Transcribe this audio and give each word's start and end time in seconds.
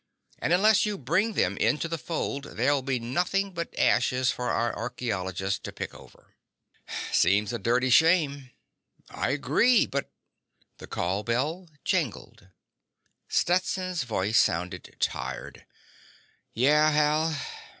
And 0.39 0.51
unless 0.51 0.83
you 0.83 0.97
bring 0.97 1.33
them 1.33 1.57
into 1.57 1.87
the 1.87 1.99
fold, 1.99 2.45
there'll 2.57 2.81
be 2.81 2.97
nothing 2.99 3.51
but 3.53 3.71
ashes 3.77 4.31
for 4.31 4.49
our 4.49 4.75
archaeologists 4.75 5.59
to 5.59 5.71
pick 5.71 5.93
over." 5.93 6.33
"Seems 7.11 7.53
a 7.53 7.59
dirty 7.59 7.91
shame." 7.91 8.49
"I 9.11 9.29
agree, 9.29 9.85
but—" 9.85 10.09
The 10.79 10.87
call 10.87 11.21
bell 11.21 11.69
jangled. 11.85 12.47
Stetson's 13.29 14.01
voice 14.01 14.39
sounded 14.39 14.95
tired: 14.99 15.67
"Yeah, 16.55 16.89
Hal?" 16.89 17.35